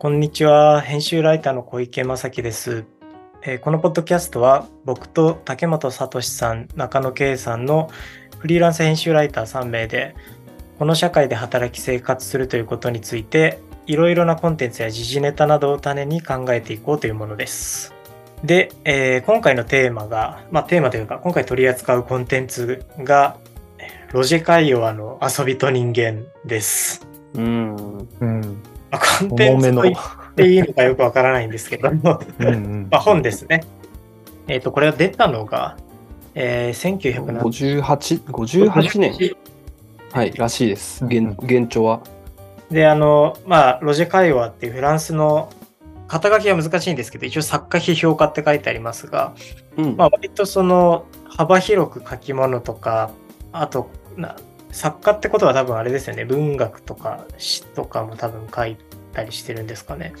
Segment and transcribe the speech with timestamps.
[0.00, 0.80] こんにちは。
[0.80, 2.86] 編集ライターの小池正樹です。
[3.42, 7.90] えーこのポッドキャストは僕と竹本聡さん、中野圭さんの
[8.38, 10.16] フリーランス編集ライター3名で、
[10.78, 17.92] この社会で働き生活するということについて、いろいろなコンテンツや時事ネタなどを種に考えていこうというものです。
[18.42, 23.36] で、えー今回のテーマが、まあテーマというか、今回取り扱うコンテンツが、
[24.12, 27.06] ロジカイの遊びと人間です。
[27.34, 28.08] うん。
[28.20, 28.62] うん。
[28.90, 29.82] まあコンテ重めの。
[29.82, 33.64] ンツと言っていいのかよくわからないんですけども、 うんうんまあ、本ですね。
[34.48, 35.76] えっ、と、これが出たのが、
[36.34, 39.36] えー、1970 58、58年。
[40.12, 41.04] はい、らしいです。
[41.04, 42.00] 現現状は。
[42.70, 45.50] で、あの、まあ、ロジェ・カイワっていうフランスの、
[46.08, 49.34] 肩書きは難しいんですけど、一応作家批評家って書いてありますが、
[49.76, 49.96] うん。
[49.96, 53.12] まあ、割とその、幅広く書き物とか、
[53.52, 54.36] あと、な
[54.72, 58.76] 作家ってことは多分あれですよね、文学とか詩とかも多分書い
[59.12, 60.12] たりしてるんですかね。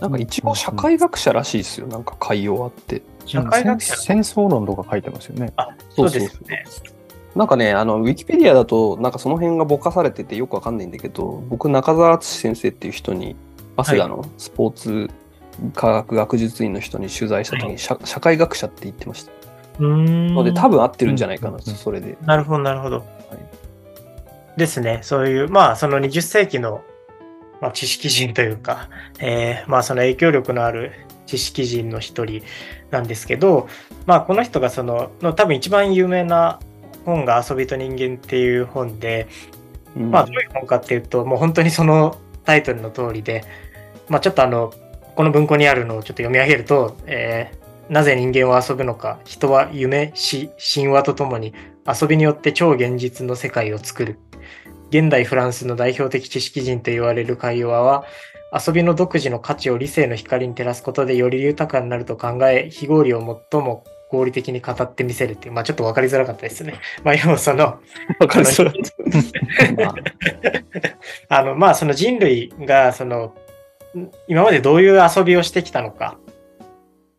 [0.00, 1.86] なんか一応社会学者らしいですよ。
[1.86, 3.02] なんか海洋あって。
[3.26, 5.52] 社会学者戦戦争論とか書いてますよね。
[5.56, 6.64] あ、そうですね。
[7.36, 13.36] なんかね、あの、ウィキペディアだと、なんかその辺がぼかされててよくわかんないんだけど、僕、中澤敦先生っていう人に、
[13.76, 15.10] 早稲田のスポーツ
[15.74, 19.32] 科学学術院の人に取材した時に、はい社社会学者って言ってました。
[19.78, 20.34] うーん。
[20.34, 22.16] ので、多分合ってるんじゃないかな、それで。
[22.22, 23.04] なるほど、なるほど。
[24.60, 25.00] ですね。
[25.02, 26.84] そういう、まあ、その20世紀の、
[27.60, 30.92] まあ、知識人というか、えーまあ、その影響力のある
[31.26, 32.42] 知識人の一人
[32.90, 33.68] なんですけど、
[34.06, 36.60] まあ、この人がその、の多分一番有名な
[37.04, 39.26] 本が遊びと人間っていう本で、
[39.96, 43.44] うんまあ、どういう本かっていうと、もう本当にそのタイトルの通りで、
[44.08, 44.72] まあ、ちょっとあの、
[45.16, 51.52] この文庫にあるのをちょっと読み上げると、えーなぜ人間は遊ぶのか、人は夢、死、神話とともに
[51.84, 54.20] 遊びによって超現実の世界を作る。
[54.90, 58.04] 現代フランスの代表的知識人と言われるカイオワは、
[58.52, 63.20] 遊びの独自の価値を理性の光に照らすことでより豊かになると考え、非合理を
[63.50, 66.74] 最も合理的に語ってみせるっていう、まあちょっと分かりづらかったですね。
[67.04, 67.78] まあ要はその、
[68.18, 68.72] わかりそうだ
[69.76, 69.94] まあ
[71.40, 73.34] あの、まあ、その人類が、その、
[73.96, 76.18] ん今までどういう遊びをしてきたのか。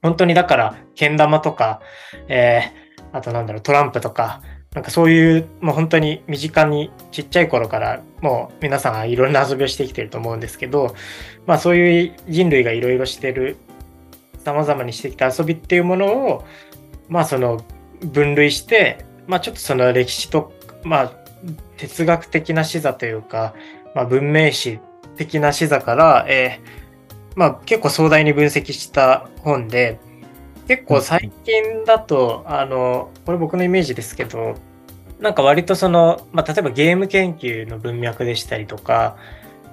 [0.02, 1.80] 本当にだから、けん玉とか、
[2.28, 2.82] えー
[3.14, 4.42] あとなんだろう、トランプとか、
[4.74, 10.96] なんかそういう、もう本当に身近にちっちゃい頃から、もう皆さんはいろんな遊びをしてきてると思うんですけど、
[11.46, 13.58] まあそういう人類がいろいろしてる、
[14.46, 16.46] 様々にしてきた遊びっていうものを、
[17.10, 17.64] まあその
[18.02, 21.12] 分類して、まあちょっとその歴史と、まあ
[21.78, 23.54] 哲学的な視座というか、
[23.94, 24.80] まあ、文明史
[25.18, 26.82] 的な視座から、えー
[27.36, 30.00] まあ、結構壮大に分析した本で
[30.72, 34.56] 結構最近だと、あのこれ僕のイメージですけど
[35.20, 39.18] なんか割とその、まあ、例えばゲーム研究の文脈でしたりとか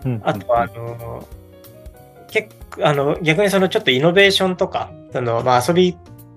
[0.05, 1.25] うんあとはあの
[2.33, 5.97] 結構あの逆にそのちょっとイノベーションとかその、まあ、遊び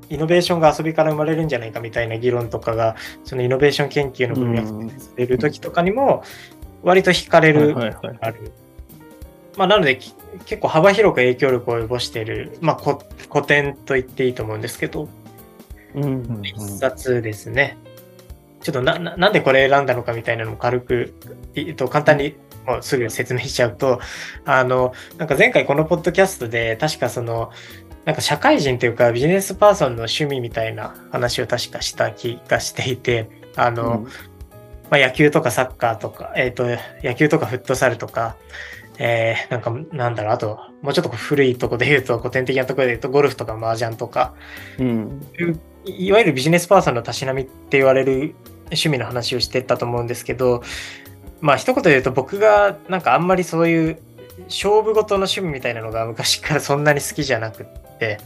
[0.09, 4.85] イノベーションが遊びから生まれるんじゃないかみたいな議論とかがそのイノベーション研究の文脈
[5.15, 6.23] で出る時とかにも
[6.83, 7.75] 割と惹かれる
[8.21, 8.51] ある。
[9.61, 15.07] まあ、なのでき結構幅広く影響力を及ぼしている、まあ、こ古典と言っていいと思うんですけど、
[15.93, 16.07] うんう
[16.39, 17.77] ん一冊ですね。
[18.61, 21.13] ちょっとなななんでこれ選んだのかみたいなのも軽く、
[21.53, 22.35] えっと、簡単に
[22.65, 23.99] もうすぐ説明しちゃうと、
[24.45, 27.51] あの、なんか前回このポッドキャストで確かその、
[28.05, 34.07] なんか社会人というかビジネスパーソンの趣味みたいな話を確かした気がしていて、あの、
[34.89, 36.65] まあ、野球とかサッカーとか、えっ、と、
[37.03, 38.35] 野球とかフットサルとか、
[39.03, 44.35] えー、なんか、なんだろう、あと、もうちょっと古いとこで言うと、古典的なところで言うと、ゴルフとか麻雀とか、
[44.77, 45.27] うん。
[45.85, 48.35] いいわゆるビジネスパーソンのたしなみって言われる
[48.65, 50.61] 趣味の話をしてったと思うんですけど、
[51.39, 53.99] まあ、一言で言うと、僕が、なんかあんまりそういう、
[54.49, 58.19] 勝負事の趣味みたいなのが昔からそんなに好きじゃなくって、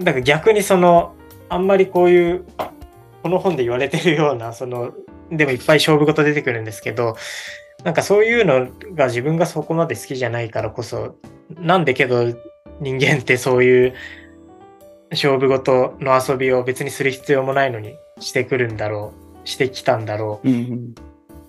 [0.00, 1.14] だから逆にその、
[1.48, 2.44] あんまりこういう、
[3.22, 4.92] この本で言われてるような、その、
[5.30, 7.16] でもいっぱい勝負事出てくるんですけど、
[7.84, 11.16] なんかそういうのが自分がそこまで好きじゃないからこそ、
[11.56, 12.24] なんでけど
[12.80, 13.94] 人間ってそういう
[15.10, 19.12] 勝負事の遊びを別にする必要もないのにしてくるんだろ
[19.44, 20.48] う、してきたんだろう。
[20.48, 20.94] うん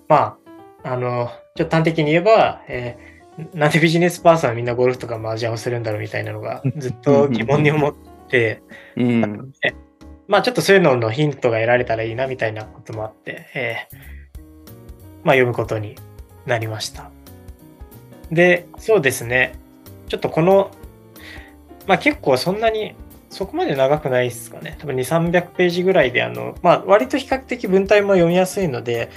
[0.08, 0.38] ま
[0.82, 3.10] あ、あの、ちょっと端的に言えば、えー
[3.54, 7.94] なんでビジネスパーソンはみんなゴルフとか麻雀をするんだろうみたいなのがずっと疑問に思っ
[8.28, 8.62] て、
[8.96, 9.52] うん。
[10.28, 14.10] まあちょっとそういうののヒントが得られたらいいなみたいなこともあって、えー
[15.22, 15.96] まあ読むことに
[16.50, 17.10] なりました。
[18.30, 19.54] で、そうですね。
[20.08, 20.70] ちょっとこの、
[21.86, 22.94] まあ結構そんなに、
[23.30, 24.76] そこまで長くないですかね。
[24.80, 29.10] 多分2、300ページぐらいで、あの、まあ割と比較的文体も読みやすいので、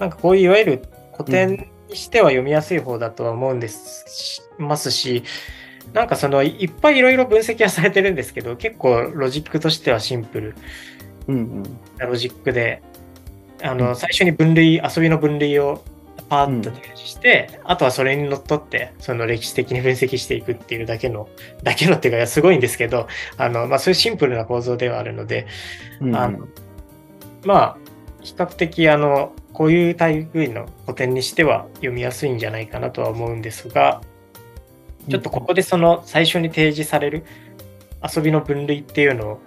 [0.00, 0.82] なんかこういういわゆる
[1.12, 5.22] 古典にしては読みやすい方だとは思うんですしますし、
[5.92, 10.54] なんかそのいっぱいいろいろ分析はされてるんですけど、結構ロジックとしてはシンプル
[11.28, 11.62] うんうん。
[11.98, 12.82] なロジックで、
[13.62, 15.82] あの、うん最初に分類、遊びの分類を
[16.28, 21.28] パーッと提示して、あとはそれにのっとって、その歴史的に分析していくっていうだけの、
[21.62, 25.46] だけのっていうか、すごいんですけど、あの、まあそういうシンプルな構造ではあるので、
[26.00, 26.08] うん。
[26.08, 26.48] うんあの
[27.44, 27.76] まあ、
[28.20, 29.96] 比較的、あの、こういう
[30.34, 34.02] 類の古典にしては読みやすいんじゃないかなとは思うんですが、
[35.08, 37.24] ちょっとここでその最初に提示される
[38.02, 39.40] 遊びの分類っていうのを、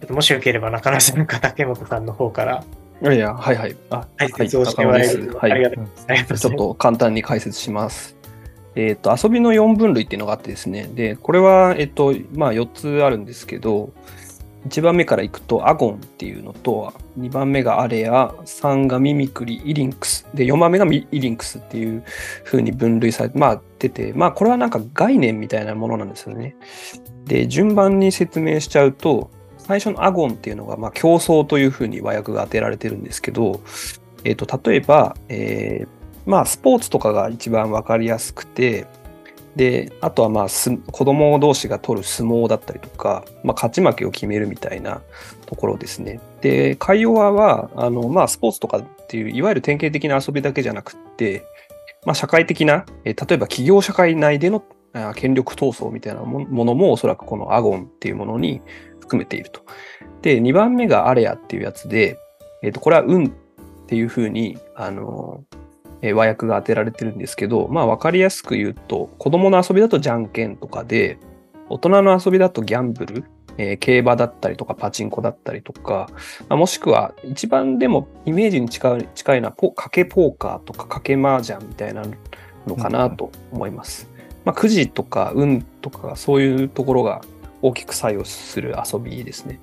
[0.00, 2.64] ちょっともしよければ中野さんか竹本さんの方から
[3.02, 3.76] いやいや、はいはい。
[3.90, 6.40] あ、解説をしてもらえると、はいありがとうございます。
[6.40, 8.16] ちょっと簡単に解説します。
[8.76, 10.88] えっ、と、遊びの4分類っていうのがあってですね。
[10.94, 13.92] で、これは、えっ、と、まあ4つあるんですけど、
[14.68, 22.04] 1番目からいくと、アゴンっていうのと、2番目がアレア、3がミミクリ、イリンクス、で、4番目がミイリンクスっていう
[22.44, 26.56] 風に分類されて、まあ出て、まあこれはなんか概念みたいなものなんですよね。
[27.24, 29.30] で、順番に説明しちゃうと、
[29.70, 33.60] 最初のアゴンっていうのが、まあ競争という風に和訳が当てられてるんですけど、
[34.24, 38.86] えっ、と、例えば、えーまあ、スポーツとかが一番わかりやすくて、
[39.54, 45.02] で、あとはまあ、す子供同士が取る相撲だったりとか、まあ、勝ち負けを決めるみたいな
[45.46, 46.20] ところですね。
[46.40, 51.44] で、カイオワは、あの、まあ、スポーツとかっていう、いわゆる典型的な遊びだけじゃなくて、
[52.04, 54.64] まあ、社会的な、えー例えば企業社会内での
[55.14, 58.60] 権力闘争みたいなものも、おそらくこのアゴンっていうものに
[59.10, 59.62] 含めていると。
[60.22, 62.16] で、2番目がアレアっていうやつで、
[62.62, 63.28] えっ、と、これは運っ
[63.86, 65.42] ていうふうに、あの、
[66.02, 71.18] えー和訳が当てられてるんですけど、まあ分かりやすく言うと、子供の遊びだとじゃんけんとかで、
[71.68, 73.24] 大人の遊びだとギャンブル、
[73.58, 76.08] えー競馬だったりとかパチンコだったりとか、
[76.48, 82.02] まあもしくは一番でもイメージに近い近いのは賭けポーカーとか賭け麻雀みたいな
[82.66, 84.08] のかなと思います。
[84.44, 87.20] まあくじとか運とかそういうところが
[87.62, 89.60] 大きく作用する遊びですね。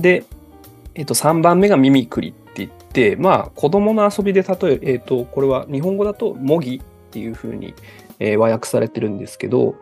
[0.00, 0.24] で、
[0.94, 6.80] えっと、3番目がミミクリって言って、まあ、子供の遊びで例え、えっと、これは日本語だと模擬っ
[7.10, 7.74] ていうふうに、
[8.18, 9.74] えー和訳されてるんですけど、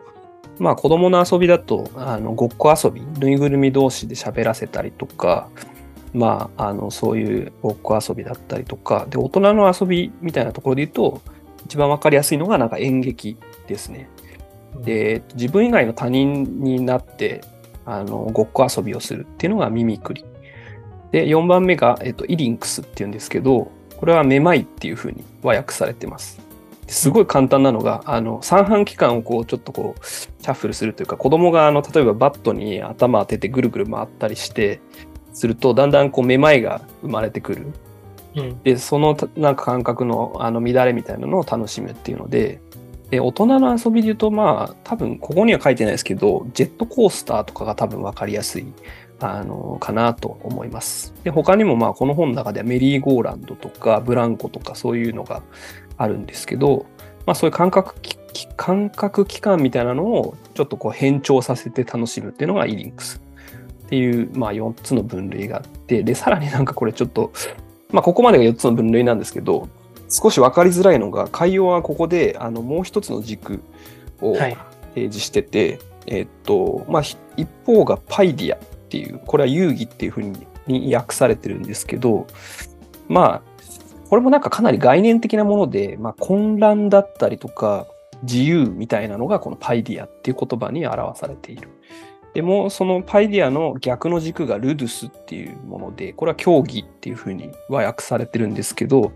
[0.59, 5.49] まあ、子供の遊びだと、あの、ごっこ遊び、ぬいぐるみ同士で喋らせたりとか、
[6.13, 11.21] まあ、あの、そういうごっこ遊びだったりとか、で、大人の遊びみたいなところで言うと、
[11.65, 13.37] 一番わかりやすいのがなんか演劇
[13.67, 14.09] ですね。
[14.77, 17.41] で、自分以外の他人になって、
[17.85, 20.25] あの、ごっこ遊びをするっていうのがミミクリ。
[21.11, 26.39] で、4番目が、えっと、イリンクスっていうんですけど、これはめまいっていうふうに和訳されてます。
[26.87, 34.81] すごい簡単なのが、あの、三半規管をこう、ちょっとこう、シャッフルするというか、子供が、あの、例えばバットに頭当ててぐるぐる回ったりして、
[35.33, 37.67] すると、だんだんこう、めまいが生まれてくる。
[38.35, 42.61] うんで、そのたなんか感覚のあの乱れみたいなのを楽しむっていうので、
[43.11, 48.65] で大人の遊びで言うと、まあ、多分ここには書いてないですけど、ジェットコースターとかが多分分かりやすい、
[49.19, 51.13] あの、かなと思います。
[51.25, 55.43] で、他にもまあ、この本の中ではメリーゴーランドとかブランコとかそういうのが
[55.97, 56.85] あるんですけど、
[57.25, 57.95] まあ、そういう感覚、
[58.55, 63.21] 感覚器官みたいなのをちょっとこう変調させて楽しむっていうのがイリンクス
[63.87, 67.33] っていう、まあ、4つの分類があって、で、さらになんかこれちょっと、
[67.91, 69.67] まあ、ここまでが4つの分類なんですけど、
[70.11, 73.61] 少し分かりづらいのが、海洋はここで、あの、もう一つの軸
[74.21, 74.57] をはい。
[74.93, 80.35] 提示してて、えっと、まあ、ひ一方がパイディアっていう、これは遊戯っていうふうに
[80.67, 82.27] に訳されてるんですけど、
[83.07, 83.41] まあ、
[84.09, 87.87] これもなんかかなり概念的なもので、まあ、混乱だったりとか、
[88.23, 91.69] 自由みたいなのがこのパイディアっていう言葉に表されている。
[92.33, 99.11] でも、そのパイディアの逆の軸がルドゥスっていうもので、これは競技っていうふうに和訳されてるんですけど、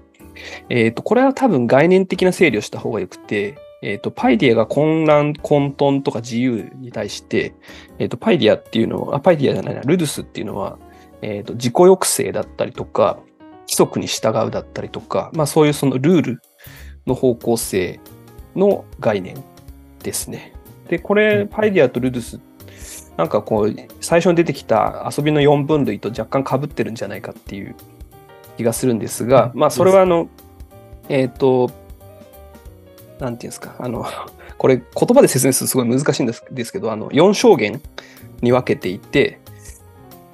[0.69, 7.53] えっ、と、これは多分概念的な整理をした方がよくて、えっ、と、パイディアが混乱、混沌とか自由に対して、
[7.99, 10.77] えっ、と、パイディアっていうのは、あ、パイディアじゃないな、ルドゥスっていうのは、
[11.21, 13.19] えっ、と、自己抑制だったりとか、
[13.67, 16.41] 規則に従うだったりとか、まあそういうそのルール
[17.07, 17.99] の方向性
[18.55, 19.43] の概念
[20.03, 20.53] ですね。
[20.87, 22.39] で、これ、パイディアとルドゥス、
[23.17, 27.75] なんかこう、最初に出てきた遊びの4分類と若干被ってるんじゃないかっていう
[28.57, 30.29] 気がするんですが、まあそれはあの、
[31.09, 31.71] えっ、と、
[33.19, 34.05] なんていうんですか、あの、
[34.57, 37.81] これ言葉で説明するとすごい難しいんですですけど、あの、4証言
[38.41, 39.39] に分けていて、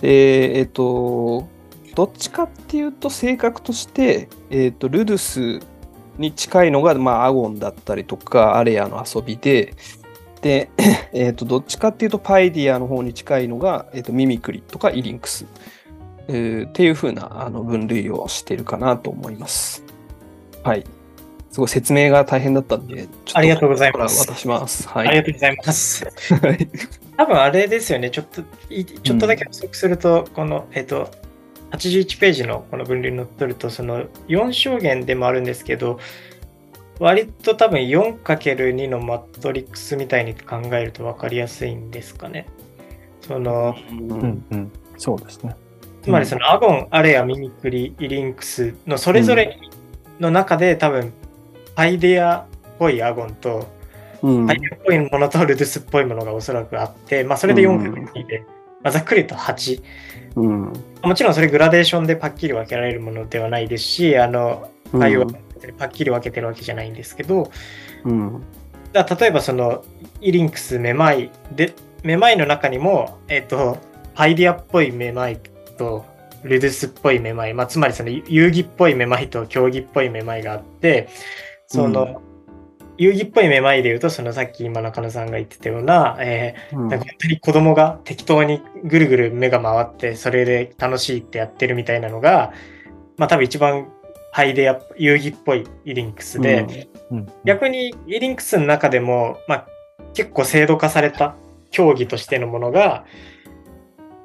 [0.01, 1.47] で、えっ、と、
[1.95, 5.17] どっちかっていうと性格として、えっ、と、ルドゥ
[5.59, 5.65] ス
[6.17, 9.73] に近いのが、まあ、アゴンだったりとか、アレアの遊びで、
[10.41, 10.69] で、
[11.13, 15.45] えっ、と、どっちかっていうと、パイディアの方に近いのが、えっ、と、ミミクリとかイリンクス、
[16.31, 19.83] えーっていう風なあの分類をしているかなと思います。
[20.63, 20.85] はい。
[21.51, 24.87] すごい説明が大変だったんで、ちょっありがとうございます渡します。
[24.87, 25.07] はい。
[25.09, 26.05] ありがとうございます。
[26.05, 26.67] はい
[27.17, 31.11] 多分あれですよね、ちょっと、いちょっとだけ補足すると、この、えっと、
[31.71, 35.99] 81ページのこの分類に載ってると、その4象限でもあるんですけど、
[36.99, 42.47] 割と多分 4×2 のマトリックスみたいに考えると分かりやすいんですかね。
[43.21, 44.71] その、うんうん。
[44.97, 45.55] そうですね。
[46.01, 49.59] つまりそのアゴン、アレア、ミミクリ、イリンクスのそれぞれ
[50.19, 51.13] の中で多分、
[51.75, 53.67] パイデアっぽいアゴンと、
[54.21, 58.45] うんパイデアっぽいものとルドゥスっぽいものがおそらくあって、まあそれで 4×2 で、
[58.83, 59.83] まあ、ざっくりと8。
[60.35, 60.73] うん。
[61.03, 67.51] もちろんそれグラデーションでパッキリ分けられるものではないですし、あの、パッキリ分けてるわけじゃないんですけど、
[68.05, 68.43] うん。
[68.93, 69.83] だ例えばその
[70.19, 73.77] イリンクスめまいでめまいの中にもえっ、と
[74.15, 75.39] パイディアっぽいめまい
[75.81, 76.05] と
[76.43, 81.09] ルドゥスっぽいめまい、まあ、つまりその遊戯っぽいめまいと競技っぽいめまいがあって
[81.67, 82.17] その、うん。
[82.97, 92.53] 遊戯っぽいめまいで言うとそのさっき今中野さんが言ってたような、えーなんか本当に子供が適当にぐるぐる目が回ってそれで楽しいってやってるみたいなのが
[93.17, 93.87] まあ多分一番
[94.31, 97.27] ハイデア遊戯っぽいイリンクスで、うん。
[97.43, 99.67] 逆にイリンクスの中でも、まあ、
[100.13, 101.35] 結構制度化された
[101.69, 103.05] 競技としてのものが、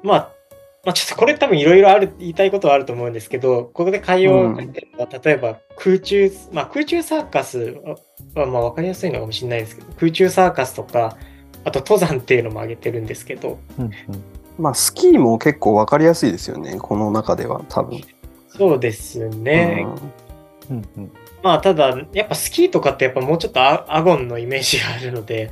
[0.03, 0.36] まあ、
[0.87, 7.77] まあ、ちょっとこれ多分いろいろある、言いたいことはあると思うんですけど、ここで海洋が書いてるのは、例えば空中、まあ空中サーカス
[8.33, 11.17] はまあ分かりやすいのかもしれないですけど、空中サーカスとか、
[11.65, 13.91] あと登山っていうのも挙げてるんですけど、うんうん。
[14.57, 16.77] まあ、スキーも結構わかりやすいですよね。
[16.79, 17.99] この中では多分。
[18.47, 19.85] そうですね。
[20.69, 21.11] うんうん。
[21.43, 25.51] まあただ、やっぱスキーとかってやっぱもうちょっとアアゴンのイメージがあるので、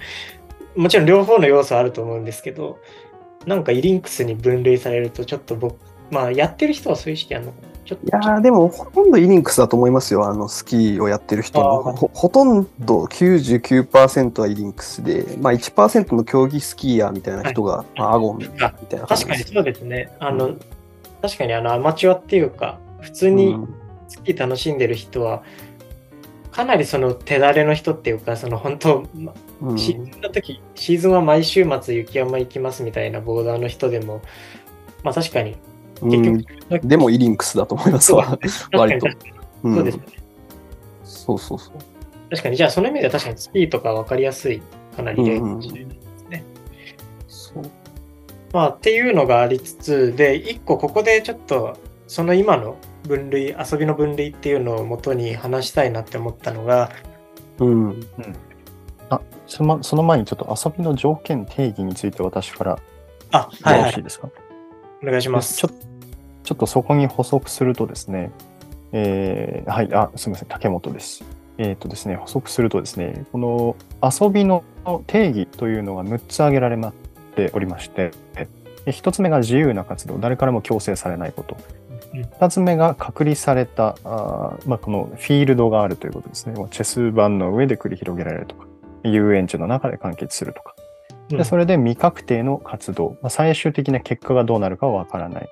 [0.77, 2.79] もちろん両方の要素あると思うんですけど、
[3.45, 5.77] なんかイリンクスに分類されるとちょっと僕、
[6.11, 7.67] まあやってる人はそういう意識あるのかな。
[7.85, 10.27] ちょっといやーでもほとんどイリンクスだと思いますよ。
[10.27, 11.89] あのスキーをやってる人も。
[11.89, 19.35] あーほほとんど99%はイリンクスで、まあ1%の競技スキーヤーみたいな人が、まあ、アゴンみたいな確か。
[19.35, 20.11] にそうですね。
[20.19, 20.55] あの、
[21.21, 23.55] 確かにあのアマチュアっていうか、普通に
[24.07, 25.43] スキー楽しんでる人は、
[26.51, 29.69] かなりその手だれの人っていうか、その本当、まうん。
[29.69, 34.21] うんシーズンの時、シーズンは毎週末雪山行きますみたいなボーダーの人でも、
[35.03, 35.55] まあ確かに、
[36.01, 36.09] うん。
[36.09, 38.37] 結局、でもイリンクスだと思いますわ。
[38.73, 39.07] 割と。
[39.63, 40.05] そうですんね。
[41.03, 41.73] そうそうそう。
[42.29, 44.61] 確かに、じゃあその意味では確かにスキーとか分かりやすい、
[44.95, 46.43] かなり例かもしれないですね。
[47.27, 47.63] そう。
[48.51, 56.91] まあっていうのがありつつ、で、一個ここでちょっと、その今の分類、遊びの分類っていうのを元に話したいなって思ったのが、
[57.59, 58.07] うん。
[59.09, 62.79] あ、そのその前にちょっと遊びの条件定義について私から
[63.31, 64.29] あ、よろしいですか、
[65.03, 65.57] お願いします。
[65.57, 65.69] ちょ
[66.43, 68.31] ちょっとそこに補足するとですね、
[68.91, 71.23] えーはい、あ、すみません、竹本です。
[71.57, 74.63] えっ、とですね、補足するとですね、この遊びの
[75.07, 76.93] 定義というのが6つ挙げられまっ
[77.35, 78.11] ておりまして、
[78.85, 81.55] 1つ目が自由な活動、誰からも強制されないこと。
[81.55, 81.85] うん
[82.39, 86.53] 2つ目が隔離された、あーまあ、このフィールドがあるということですね。
[86.71, 88.65] チェス盤の上で繰り広げられるとか、
[89.09, 90.75] 遊園地の中で完結するとか。
[90.79, 95.49] うんでそれで未確定の活動、まあ、最終的な結果がどうなるかはわからない。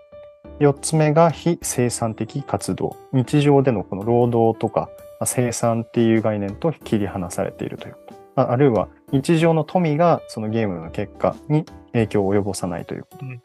[0.59, 2.95] 4つ目が非生産的活動。
[3.11, 4.81] 日常でのこの労働とか、
[5.19, 8.13] まあ生産っていう概念と切り離されているということ。
[8.35, 13.25] まああるいは日常の富がそのゲームの結果に影響を及ぼさないということ。
[13.25, 13.41] うん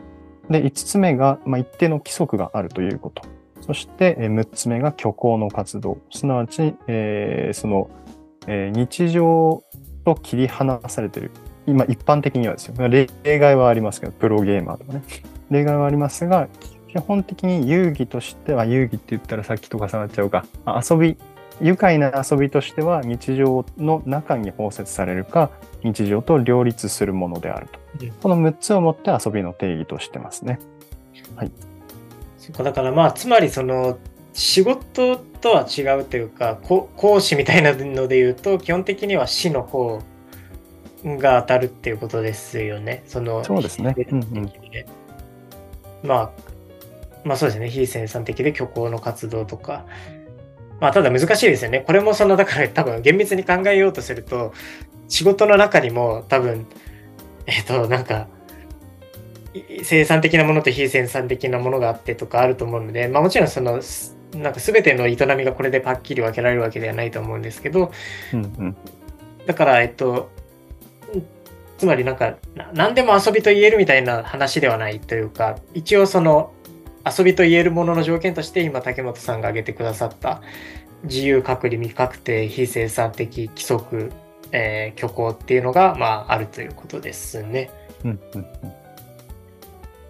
[0.50, 3.22] で、5つ目が、まあ、一定の規則があるということ。
[3.60, 5.98] そして、えー6つ目が虚構の活動。
[6.10, 7.90] すなわち、えーその、
[8.46, 9.62] えー日常
[10.14, 11.30] と切り離されている。
[11.66, 12.88] 今、一般的にはですよ。
[12.88, 15.02] 例例外はありますけど、プロゲーマーとかね。
[15.50, 16.48] 例外はありますが、
[16.88, 20.46] 基本的に遊戯としては、遊戯って言ったらさっきと重なっちゃうか。
[20.64, 21.18] あ遊び、
[21.60, 25.50] 愉快な遊びとしては、日常の中に包摂されるか、
[25.84, 27.78] 日常と両立するものであると。
[27.78, 30.60] うんこの6つをもって遊びの定義としてますね。
[32.38, 33.98] そこだからまあ、つまりその、
[34.38, 40.00] 仕事とは違うというか、こ講師みたいなので言うと、基本的には死の方
[41.04, 43.02] が当たるっていうことですよね。
[43.08, 44.86] その、そうですね非生産的で
[46.04, 46.30] まあ、
[47.24, 47.68] まあそうですね。
[47.68, 49.84] 非生産的で虚構の活動とか。
[50.80, 51.80] まあただ難しいですよね。
[51.80, 54.52] これもその、だから多分厳密に考えようとすると、
[55.08, 56.64] 仕事の中にも多分、
[57.46, 58.28] えっ、と、なんか、
[59.52, 67.92] い生産的なものと非生産的なものがあってとかあると思うので、まあもちろんその、すなんか全ての営みがこれでパッキリ分けられるわけではないと思うんですけど、
[68.32, 68.76] うんうん。
[69.46, 70.30] だから、えっと、
[71.14, 71.26] うん
[71.78, 76.52] つまりなんか、な何でも遊びと言えるみたいな話ではないというか、一応その
[77.06, 80.42] 遊びと言えるものの条件として今竹本さんが挙げてくださった、
[81.04, 84.10] 自由隔離未確定非生産的規則、
[84.50, 87.70] えー、虚構っていうのが、まあ、あるということですね。
[88.04, 88.46] うんうん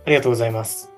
[0.06, 0.90] ありがとうございます。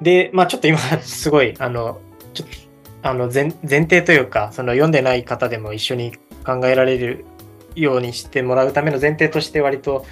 [0.00, 2.00] で、まあちょっと今すごい、あの、
[2.32, 6.12] ちょっと、あの前前提というか、その読んでない方でも一緒に
[6.44, 7.24] 考えられる
[7.74, 10.04] ようにしてもらうための前提として割と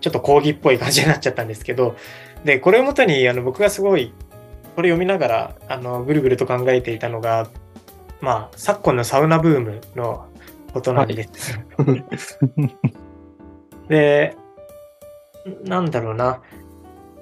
[0.00, 1.96] ちょっと講義っぽい感じになっちゃったんですけど、
[2.44, 4.12] で、これをもとにあの僕がすごい、
[4.76, 7.48] これ読みながら、あの、ぐるぐると考えていたのが、
[8.20, 10.26] まあ昨今のサウナブームの
[10.72, 11.58] ことなんです。
[13.88, 14.36] で、
[15.64, 16.40] なんだろうな。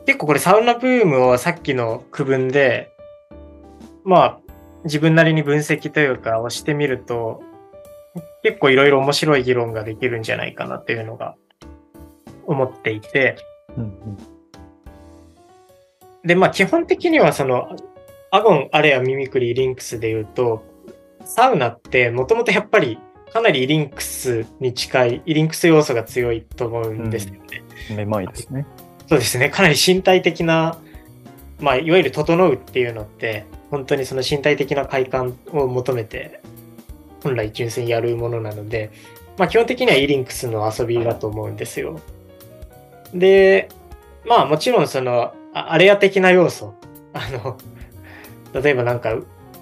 [0.04, 2.92] 結構これサウナブームをさっきの区分で、
[4.04, 4.38] まあ
[4.86, 7.42] 自分なりに分析というかをしてみると、
[8.42, 11.36] 結構いろいろ面白い議論ができるんじゃないかなっていうのが
[12.46, 13.36] 思っていて、
[13.76, 14.36] うんうん
[16.26, 17.68] で、まあ基本的にはその、
[18.32, 20.64] アゴン、アレア、ミミクリ、イリンクスで言うと、
[21.24, 22.98] サウナってもともとやっぱり
[23.32, 27.40] かなりイリンクスに近い、イリンクス要素が強いと思うんですよね。
[27.94, 28.66] めまいですね。
[29.08, 29.50] そうですね。
[29.50, 30.78] かなり身体的な、
[31.60, 36.40] まあ、いわゆる整うっていうのって、本当にその身体的な快感を求めて、
[37.22, 38.90] 本来純粋にやるものなので、
[39.38, 42.00] まあ、基本的にはイリンクスの遊びだと思うんですよ。
[43.14, 43.68] で、
[44.24, 46.74] まあ、もちろんその、アレア的な要素。
[47.12, 47.56] あの、
[48.60, 49.16] 例えばなんか、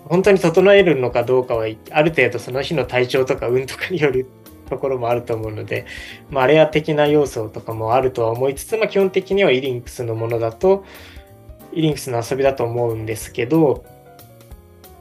[0.06, 4.26] 本当に整えるのかどうかは、ある程度その日の体調とか運とかによる
[4.68, 5.86] ところもあると思うので、
[6.30, 10.84] まあ、アレア的な要素とかもあるとは思いつつ、まあ、基本的にはイリンクスのものだと、
[11.75, 13.85] イリンクスの遊びだと思うんですけど、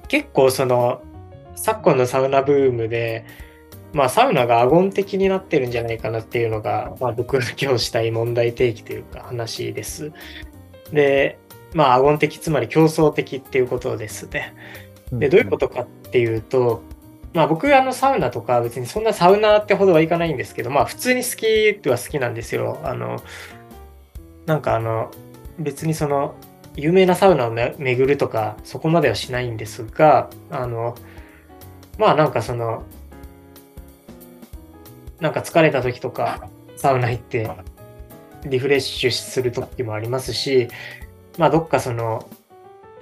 [0.07, 1.01] 結構その、
[1.55, 3.25] 昨今のサウナブームで、
[3.93, 10.11] まあ、サウナがアゴン的になってるんじゃないかなっていうのが、まあ、僕が今日したい問題提起というか話です。
[10.91, 11.37] で、
[11.73, 14.55] まあ、アゴン的、つまり競争的っていうことですね。
[15.11, 16.81] で、どういうことかっていうと、
[17.33, 22.79] まあ僕あのサウナとか別にそんなサウナーってほどはいかないんですけど、まあ普通に好きは好きなんですよ。
[22.83, 23.17] あの、
[24.45, 25.09] なんかあの、
[25.57, 26.35] 別にその、
[26.75, 30.95] 有名なサウナをめ巡るとか、そこまではしないんですが、あの、
[31.97, 32.83] まあなんかその、
[35.19, 37.49] なんか疲れた時とか、サウナ行って、
[38.45, 40.67] リフレッシュする時もありますし、
[41.37, 42.27] まあどっかその、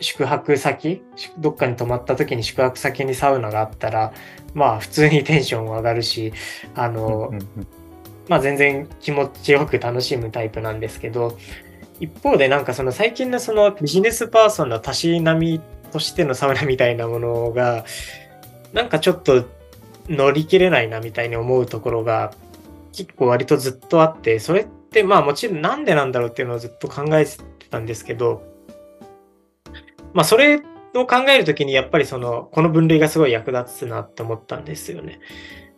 [0.02, 1.04] 宿泊先
[1.38, 4.14] どっかに泊まった時に宿泊先にサウナがあったら
[4.54, 6.34] まあ普通にテンション上がるし
[6.76, 7.32] あの、
[8.28, 11.38] まあ全然気持ちよく楽しむタイプなんですけど
[12.02, 15.62] 一方でなんかその最近のそのビジネスパーソンのたしなみ
[15.94, 17.86] としてのサウナみたいなものが
[18.74, 19.46] なんかちょっと
[20.10, 22.34] 乗り切れないなみたいに思うところが
[22.92, 27.38] 結構割とずっとあってそれってまあもちろんなんでなんだろうっていうのをずっと考えて
[27.70, 28.52] たんですけど
[30.14, 30.62] まあ、それ
[30.96, 35.20] を考えるときに、やっぱりその、この分類がすごい役立つなって思ったんですよね。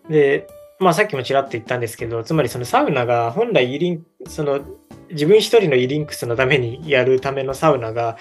[0.09, 0.47] で、
[0.83, 4.61] まあ、さっきもちらっと言ったんですけど、つまりそのサウナが本来イリン、その、
[5.09, 8.17] 自分一人のイリンクスのためにやるためのサウナが、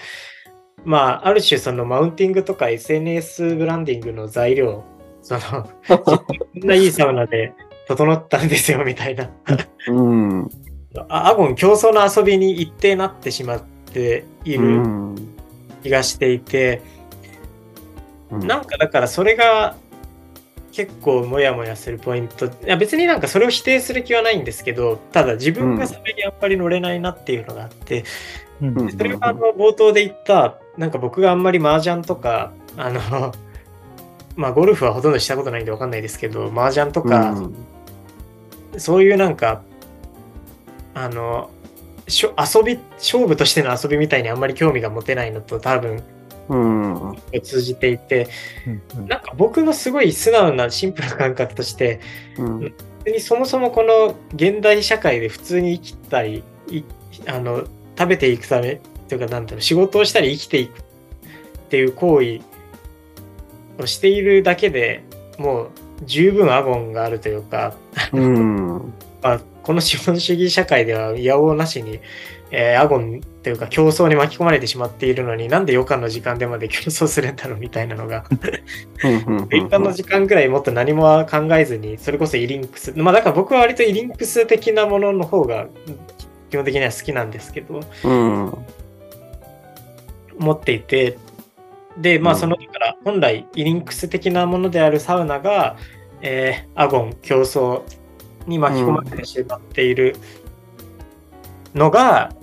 [0.85, 4.83] まあ、ある種そのマウンティングとか SNS ブランディングの材料、
[5.21, 7.53] その、こんないいサウナで
[7.87, 9.29] 整ったんですよ、みたいな。
[9.87, 10.49] うん。
[11.07, 13.61] あアゴン競争の遊びに一定なってしまっ
[13.93, 14.67] ている。
[14.67, 15.15] うん。
[15.83, 19.75] 気がしていて、うんなんかだからそれが
[20.73, 22.47] 結構モヤモヤするポイント。
[22.47, 27.99] いや別になんかそれを否定する気はないんですけどただ自分がそれにあんまり乗れないなっていうのがあって、
[28.61, 33.33] うんうんそれがあの冒頭で言ったなんか僕があんまり麻雀とかあの
[34.35, 37.35] まあゴルフはほとんどしたことないんでわかんないですけど麻雀とか、
[38.77, 39.61] そういうなんか
[40.95, 41.49] あの
[42.07, 46.01] しょ遊び勝負としての遊びみたいにあんまり興味が持てないのと多分
[46.49, 47.11] うん。
[47.11, 47.41] うん。
[47.41, 48.27] 通じていて
[48.67, 51.99] うんうんなんか僕のすごい素直なシンプルな感覚として
[52.37, 52.59] うん。
[52.59, 52.73] 普
[53.05, 56.83] 通にそもそもこの現代社会で普通に生きたりい
[57.27, 57.65] あの
[57.97, 60.81] 食べていくためというかなんだろう仕事をしたり生きていくっ
[61.69, 62.41] ていう行為
[63.81, 65.03] をしているだけで
[65.37, 65.69] もう
[66.05, 67.75] 十分アゴンがあるというか
[68.11, 68.93] うん。
[69.23, 72.01] まあ、この資本主義社会では野望なしに、
[72.55, 78.25] えーアゴンというか競争に巻き込まれてしまっているのになんで余暇の時間でまで競争するんだろうみたいなのが
[79.03, 79.37] うん。
[79.51, 85.65] 余暇の時間ぐらいもっと何も考えずにそれこそイリンクスまあだから僕は割とイリンクス的なものの方が
[86.51, 88.65] 基本的には好きなんですけどうん。
[90.39, 91.17] 思っていて
[91.97, 95.75] でまあうんそのだから本来イリンクス的なものであるサウナが、
[96.21, 97.81] えーアゴン競争
[98.45, 100.15] に巻き込まれてしまっている
[101.73, 102.42] のが、うん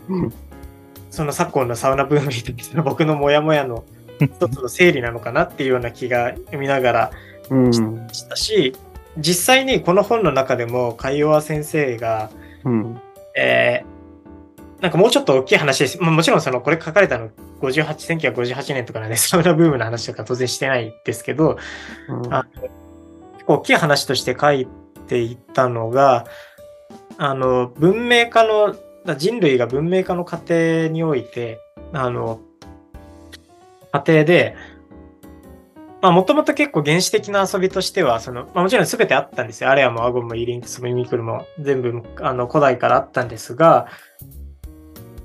[1.10, 3.84] その昨今のサウナブームに対しての 僕のモヤモヤの
[4.20, 7.10] 一つの整理なのかなっていうような気が読みながら
[7.50, 7.72] うん。
[7.72, 8.74] したし、
[9.18, 12.30] 実際にこの本の中でも海洋先生が、
[12.64, 13.00] うん。
[13.36, 14.00] えー
[14.80, 16.00] なんかもうちょっと大きい話です。
[16.00, 17.28] まあ、もちろんそのこれ書かれたの
[17.60, 21.58] 58、1958年とかなんで、 サウナブームの話とか当然してないですけど、
[22.08, 22.46] うんあ
[23.34, 24.66] 結構大きい話として書い
[25.06, 26.26] ていったのが、
[27.18, 31.60] あの、文明化の、だ人類が文明化の過程において、
[31.92, 32.40] あの、
[33.92, 34.56] 過程で、
[36.02, 39.70] まあ、もともと結構原始的な遊びとしては、その、まあ、もちろん全てあったんですよ。
[39.70, 43.88] アレアもアゴンもイリンクスもミミクルも全部、あの、古代からあったんですが、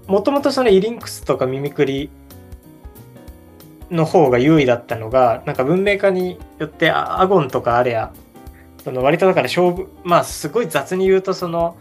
[0.08, 2.10] もともとそのイリンクスとかミミクリ
[3.90, 8.12] の方が優位だったのが、なんか文明化によってアゴンとかアレア、
[8.84, 11.78] その割とだから勝負、まあすごい雑に言うとその、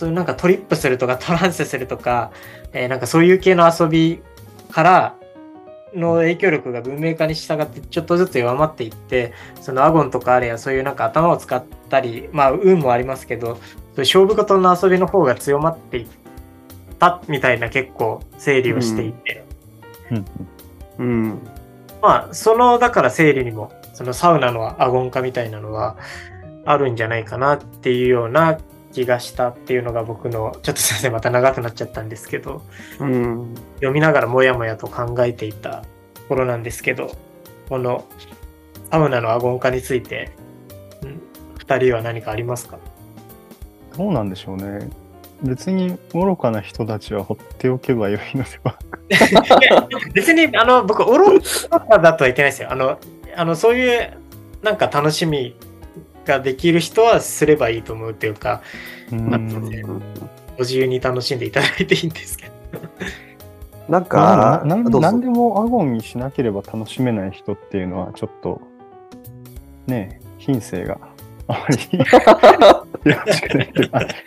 [0.00, 2.30] そういうなんかトリップするとかトランスするとか、
[2.72, 4.22] えーなんかそういう系の遊び
[4.70, 5.14] から
[5.94, 16.06] の影響力が文明化に従ってちょっとずつ弱まっていって、そのアゴンとかアレアそういうなんか頭を使ったり、まあ運もありますけど、そういう勝負事の遊びの方が強まっていっ
[16.98, 19.44] たみたいな結構整理をしていて、
[20.10, 20.24] うん。
[20.98, 21.38] うん。
[22.00, 25.98] まあ、その、だから整理にも、そのサウナのアゴン化みたいなのは
[26.64, 28.58] あるんじゃないかなっていうような
[28.92, 32.62] 気がしたっていうのが僕の、ちょっとすいません、また長くなっちゃったんですけど、
[32.98, 33.54] うん。
[33.76, 35.82] 読みながらもやもやと考えていた
[36.14, 37.16] ところなんですけど、
[37.68, 38.04] この
[38.90, 40.32] サウナのアゴン化について、
[41.04, 41.20] ん
[41.58, 42.78] 二人は何かありますか？
[43.96, 44.90] どうなんでしょうね。
[45.42, 48.78] 別に愚かな人たちは放っておけばよいのでは。
[50.12, 52.70] 別に、あの、僕、愚かだとは言ってないですよ。
[52.70, 52.98] あの、
[53.36, 54.18] あのそういう、
[54.62, 55.56] なんか楽しみ
[56.24, 58.62] ができる人はすればいいと思うというか、
[59.12, 59.40] うんまあ
[60.56, 62.52] ご自由に楽しんでいただいていいんですけど。
[63.88, 68.60] なんまかあ、ななんどうぞなんでもアゴンにしなければ楽しめない人っていうのはちょっと
[69.86, 70.98] ねえ品性が
[71.48, 71.98] あまり
[73.10, 73.82] よろしくないって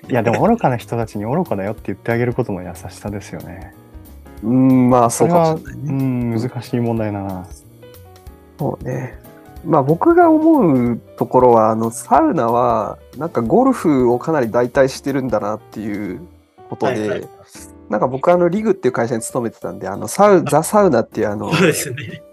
[0.10, 3.74] いやでも愚かな人たちに愚かだよって言ってあげることも優しさですよね。
[4.44, 5.90] うん、まあそそうれはかもしれないね。
[5.92, 7.48] うん難しい問題だな。
[8.60, 9.23] そうね。
[9.66, 16.22] まあ僕が思うところは、あの、サウナは、なんかゴルフをかなり代替してるんだなっていう
[16.70, 17.30] ことで、はいはい
[17.90, 21.52] なんか僕あの、リグっていう会社に勤めてたんで、あの、サウ、 ザ・サウナっていうあの。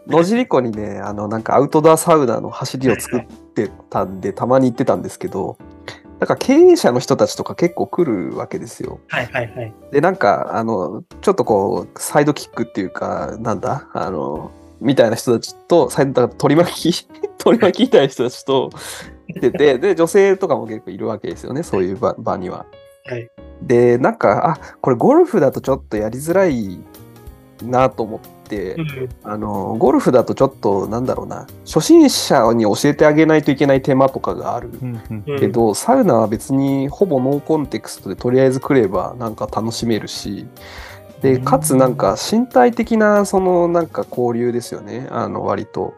[0.06, 5.58] 野尻湖にね、あの、なんかアウトドアサウナの走りを作ってたんで、たまに行ってたんですけど、
[6.18, 9.00] なんか経営者の人たちとか結構来るわけですよ。
[9.08, 9.74] はいはいはい。
[9.92, 18.70] で、なんか、あの、ちょっとこう、サイドキックっていうか、なんだ、あの、みたいな人たちと、サイド、だから取り巻き、 取り巻きみたいな人たちと
[19.28, 22.66] 出て、で、女性とかも結構いるわけですよね、そういう場場には。
[23.06, 23.30] はい。
[23.62, 26.78] で、なんか、あ、これゴルフだとちょっとやりづらい
[27.62, 29.08] なと思って、うん。
[29.22, 34.70] あの、ゴルフだとちょっと、なんだろうな、初心者に教えてあげないといけない手間とかがある
[35.38, 40.46] けど、サウナは別にほぼノーコンテクストでとりあえず来ればなんか楽しめるし、
[41.22, 45.06] で、うん、かつなんか身体的なそのなんか交流ですよね。
[45.10, 45.94] あの割と。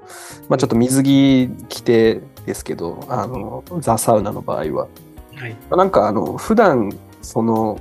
[0.49, 4.89] まあちょっと水着着てですけど、あの、ザ・サウナの場合は。
[5.37, 5.57] はい。
[5.71, 7.81] なんかあの、普段その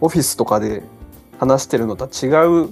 [0.00, 0.82] オフィスとかで
[1.38, 2.28] 話してるのとは違
[2.64, 2.70] う、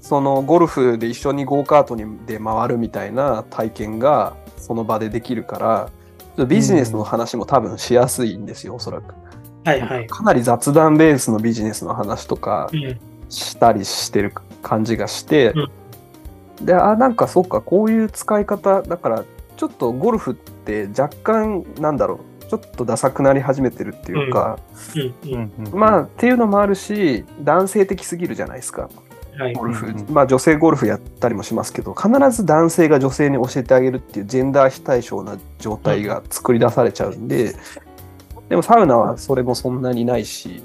[0.00, 5.90] そのゴルフで一緒にゴーカートにで回るみたいな体験がその場でできるか
[6.36, 9.14] ら、ビジネスの話も多分しやすいんですよ、おそらく。
[9.64, 10.06] はいはい。
[10.06, 15.52] かなり雑談ベースのビジネスの話とかうんしたりしてる感じがして、
[16.58, 16.66] うん。
[16.66, 19.24] で、あ、なんかそうか、こういう使い方、だから、
[19.56, 24.58] ちょっとゴルフって若干、なんだろう、ちょっとダサくなり始めてるっていうか、
[25.72, 28.88] まあ、っていうのもあるし、男性的すぎるじゃないですか、
[29.38, 29.54] はい。
[29.54, 29.94] ゴルフ。
[30.10, 37.54] まあ、女性ゴルフやったりもしますけど、必ず男性が女性に教えてあげるっていうジェンダー非対称な状態が作り出されちゃうんで、
[38.48, 40.62] でもサウナはそれもそんなにないし、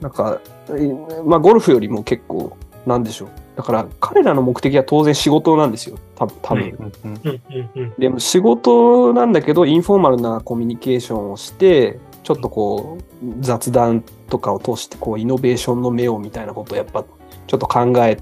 [0.00, 2.56] なんか、えまあ、ゴルフよりも結構、
[2.86, 3.28] なんでしょう。
[3.56, 6.92] だから、彼らの目的は当然仕事なんですよ、た多分。
[7.04, 7.94] うん。
[7.98, 17.04] でも仕事なんだけど、インフォーマルなコミュニケーションをして、ちょっとこう、雑談とかを通して、こう、イノベーションの目をみたいなことをやっぱ、
[17.46, 18.18] ちょっと考え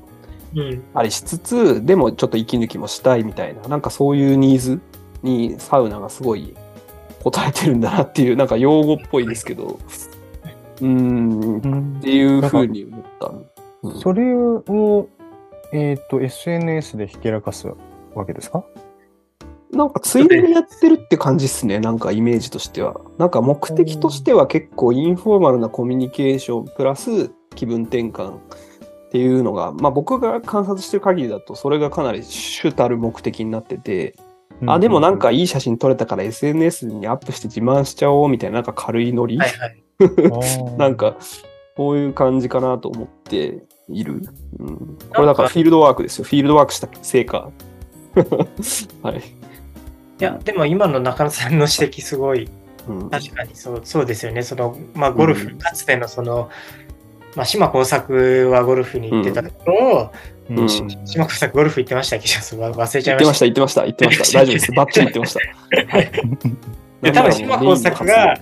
[0.56, 0.82] うん。
[0.94, 4.80] たりしつつ、でもちょっと息抜きもしたいみたいな、なんかそういうニーズ
[5.22, 6.54] にサウナがすごい
[7.24, 9.80] 応えてるんだなっていう、なんか用語っぽいですけど、
[10.80, 13.26] うーん、っうんていうふうに思った。
[13.28, 13.46] うん
[14.00, 15.08] それを、
[15.70, 17.68] えっ、と、SNS でひけらかす
[18.14, 18.64] わけですか？
[19.72, 22.98] なんかついでにやってるって感じっすね、なんかイメージとしては。
[23.18, 28.40] なんか目的としては結構インフォーマルなコミュニケーションプラス気分転換っ
[29.14, 34.16] っていうのが、まあ、僕が観察してる限りだとそれがかなり主たる目的になってて、
[34.66, 39.84] あでもなんかいい写真撮れたから SNS にアップして自慢しちゃおうみたいななんか軽いノリ、はいはい。
[40.78, 41.16] なんか
[41.76, 44.22] そういう感じかなと思っている。
[44.59, 46.24] うん、これだからフィールドワークですよ。
[46.24, 47.50] フィールドワークした成果。
[49.02, 49.18] はい。
[49.18, 49.20] い
[50.20, 52.48] や、でも今の中野さんの指摘すごい、
[52.88, 54.42] うん確かにそうそうですよね。
[54.42, 56.50] その、まあ、ゴルフ、うんかつてのその、
[57.35, 60.11] まあ、島耕作はゴルフに行ってたところを、
[60.50, 62.28] うんうん島耕作ゴルフ行ってましたっけ？
[62.28, 63.85] 忘れちゃ言ってました、いました。
[63.85, 64.38] 言ってました、言ってました。
[64.40, 64.72] 大丈夫です。
[64.72, 65.40] バッチリ言ってました。
[67.00, 68.38] で、多分島耕作が、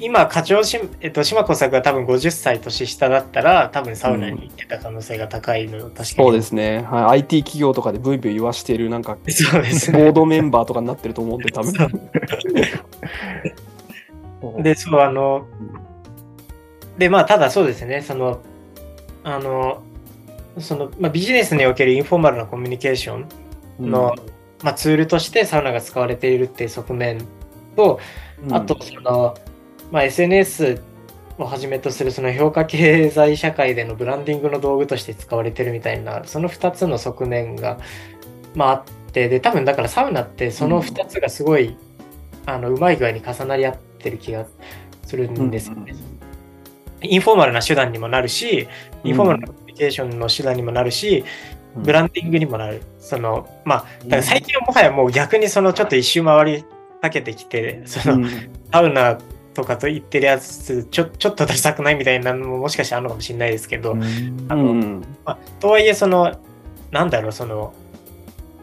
[0.00, 6.06] 今、課長し、えっと、島耕作が多分50歳年下だったら、多分サウナに行ってた可能性が高いの、確かに。
[6.06, 7.20] そうですね、はい。
[7.20, 10.02] IT 企業とかでブイブイ言わしてる、なんか、そうですね。
[10.02, 11.72] ボードメンバーとかになってると思うんで、多分。
[14.62, 15.46] で、そう、あの、
[16.98, 18.40] で、まあ、ただそうですね、その、
[19.22, 19.82] あの、
[20.58, 23.28] その、まあ、ビジネスにおけるインフォーマルなコミュニケーション
[23.90, 24.14] の、
[24.62, 27.26] まあ、ツールとしてサウナが使われているっていう側面
[27.76, 28.00] と、
[28.44, 29.34] うんあと、その、
[29.94, 30.82] まあ、SNS
[31.38, 37.78] をはじめとするその評価経済社会でのブランディングの道具として使われてるみたいな、その2つの側面が、
[38.56, 41.76] まあ、あって、で、多分だからサウナってその2つがすごい、
[42.44, 44.46] あの、うまい具合に重なり合ってる気が
[45.06, 45.94] するんですよね。
[47.00, 48.66] インフォーマルな手段にもなるし、
[49.04, 51.24] インフォーマルなコミュニケーションの手段にもなるし、
[51.76, 52.82] ブランディングにもなる。
[52.98, 56.64] その、まあ、だから最近はもはやもう逆にそのちょっと一周回り
[57.00, 58.28] かけてきて、その、
[58.72, 59.20] サウナ
[59.54, 64.46] とかと言ってるやつ、ちょちょっと出したくないみたいなのももしかしてあるのかもしれないですけど、うん。
[64.48, 65.04] あのうん。
[65.24, 66.38] まあ、とはいえ、その、
[66.90, 67.72] なんだろう、その、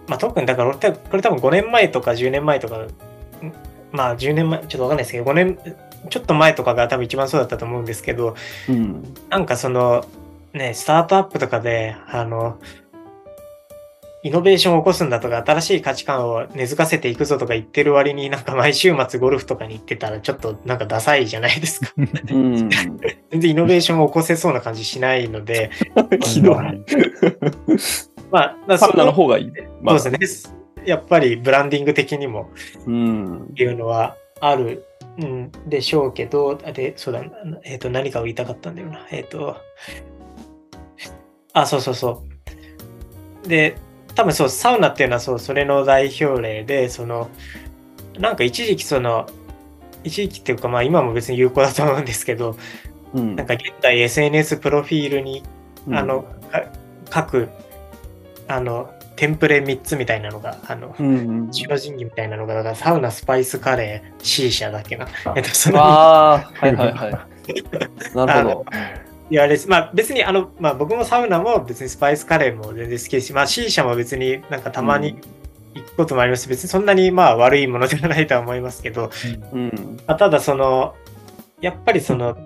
[0.08, 2.90] まあ、特にだから、俺これ多分5年前とか10年前とか、ん
[3.92, 5.58] まあ10年前、ちょっとわかんないですけど、5年、
[6.10, 8.36] ちょっと前とかが多分一番そうだったと思うんですけど、
[8.70, 9.14] うん。
[9.30, 10.06] なんかその、
[10.54, 12.60] ね、スタートアップとかで、あの、
[14.24, 21.92] イノベーションを起こすんだとか、新しい価値観を根付かせていくぞとか言ってる割に、なんか毎週末ゴルフとかに行ってたら、ちょっとなんかダサいじゃないですか。
[21.98, 22.02] う
[22.38, 25.72] ん全然イノベーションを起こせそうな感じしないので、
[26.24, 26.56] ひどい。
[28.32, 29.52] まあ、だサウナの方がいい。
[29.82, 30.62] まあそうですね。
[30.86, 32.50] やっぱりブランディング的にも
[32.86, 33.54] うん。
[33.56, 34.86] いうのはある
[35.20, 37.24] んでしょうけど、あで、そうだ、
[37.64, 39.08] えっ、と、何かを言いたかったんだよな。
[39.12, 39.58] えっ、と、
[41.54, 42.24] あ、そうそうそ
[43.46, 43.48] う。
[43.48, 43.76] で、
[44.16, 47.30] 多分そう、サウナっていうのはそう、それの代表例で、その、
[48.20, 49.28] なんか一時期その、
[50.04, 52.58] 一時期っていうか、まあ今も別に有効だと思うんですけど、
[53.14, 55.44] うんなんか現代 SNS プロフィールに
[55.90, 57.50] あの、か書く、
[58.48, 65.08] あの、テンプレ3つみたいなのが、あの、うん、白神器みたいなのが、だからサウナ、スパイスカレー、シーシャだっけな。
[65.36, 67.12] えっと、その、ああ、はいはいはい。
[68.16, 68.66] なるほど。
[69.32, 75.16] 言われまあ別に、あの、まあ僕もサウナも別にスパイスカレーも全然好きですし、まあシーシャも別になんかたまに
[75.74, 79.10] 行くこともありますし、別にそんなにまあ悪いものではないとは思いますけど、
[79.54, 80.00] うん。
[80.06, 80.96] まあ、ただその、
[81.62, 82.38] やっぱりその、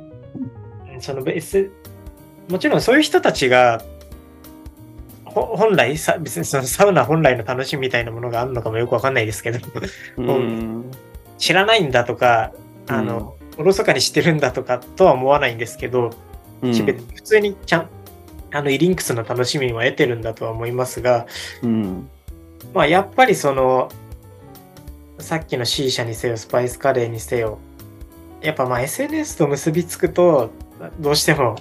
[0.99, 1.71] その別、
[2.49, 3.81] もちろんそういう人たちが、
[5.25, 9.59] ほ本来さ、別にそのサウナ本来の楽しみみたいなものがあるのかもよくわかんないですけど、
[10.17, 10.91] うん。
[11.39, 12.51] 知らないんだとか、
[12.87, 16.11] あの、おろそかにしてるんだとかとは思わないんですけど、うん、
[16.61, 17.89] 普通にちゃん、
[18.51, 21.25] あの、イリンクスの楽しみは得てるんだとは思いますが、
[21.61, 22.09] うん。
[22.73, 23.89] まあやっぱりその、
[25.19, 27.59] さっきの C 社にせよ、スパイスカレーにせよ、
[28.41, 30.51] やっぱまあ SNS と結びつくと、
[30.99, 31.55] どうしても、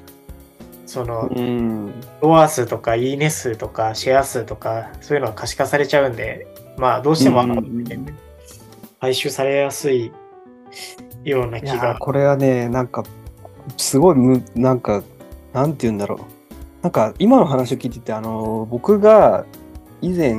[0.87, 1.92] その、うん。
[2.20, 7.85] フォロワー数とか、いいね数とか、シェア数とか、そういうのは可視化されちゃうんで、まあどうしてもうん
[9.00, 10.12] 回収されやすい
[11.24, 11.96] ようない気が。
[11.98, 13.04] これはね、なんか、
[13.77, 15.03] すごいむ、なんか、
[15.53, 16.18] なんて言うんだろう。
[16.83, 19.46] なんか、今の話を聞いてて、あの、僕が
[20.03, 20.35] 以前、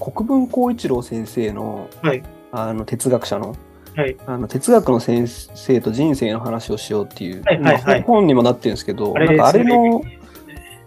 [0.00, 3.56] 国分光一郎先生の、はいあの、哲学者の、
[3.96, 10.20] はいあの哲学の先生と人生の話をしようっていう、はいはいはいまあ本にもなってるんですけど、あれなんかあれのね、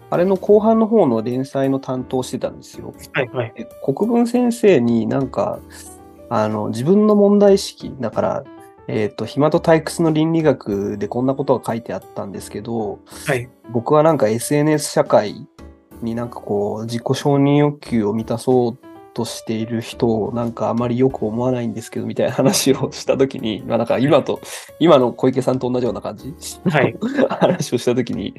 [0.08, 2.94] あれの後半の方の連載の担当してたんですよ。
[3.12, 3.52] はいはい。
[3.54, 5.58] で国分先生になんか、
[6.30, 8.44] あの、自分の問題意識、だから、
[8.88, 13.48] えっ、と、暇と退屈の倫理学でこんなことが書いてあったんですけど、はい。
[13.70, 15.46] 僕はなんか SNS 社会
[16.02, 18.78] になんかこう、自己承認欲求を満たそう
[19.14, 24.40] としている人をなんかあまりよく思わないんですけど、みたいな話をしたときに、 まあなんか今と、
[24.80, 26.96] 今の小池さんと同じような感じ、はい。
[27.28, 28.34] 話をしたときに、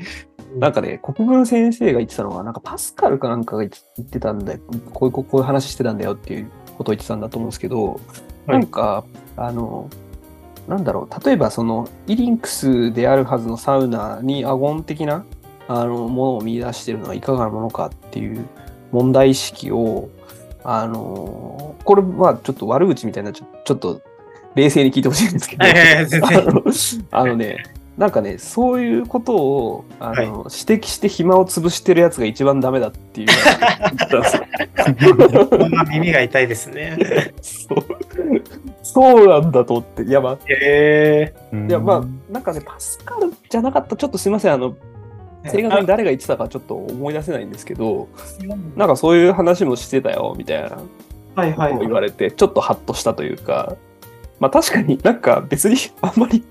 [0.57, 4.59] なんかね、国分先生が言ってたのは、なんかパスカルかなんかが言ってたんだよ、
[4.93, 7.97] こういうこういう話してたんだよっていうことを言ってたんだと思うんですけど、はい
[8.45, 9.05] なんか、
[9.37, 9.89] あの、
[10.67, 15.25] なんだろう、例えばその、イリンクスであるはずのサウナにアゴン的な
[15.67, 18.45] あのものを見出しているのはいかがなものかっていう
[18.91, 20.09] 問題意識を
[20.63, 24.01] あのこれはちょっと悪口みたいなちょちょっと
[24.55, 25.65] 冷静に聞いてほしいんですけど、
[27.11, 27.63] あのね
[27.97, 30.25] なんかねそういうことをあの、はい。
[30.25, 30.39] 指
[30.83, 33.27] 摘して暇を潰してるやつが一番ダメだっていう
[35.89, 37.33] 耳が痛いですね。
[37.41, 37.85] そう
[38.93, 43.95] そうなんだと思っていやまあへえいやまあなんかねパスカルじゃなかった。
[43.95, 44.53] ちょっとすいません。
[44.53, 44.75] あの
[45.45, 48.07] 正確に誰が言ってたかちょっと思い出せないんですけど
[48.75, 50.77] なんかそういう話もしてたよみたいな。
[51.35, 53.75] はいはい言われてちょっとハッとしたというか。
[54.39, 56.43] まあ確かになんか別にあんまり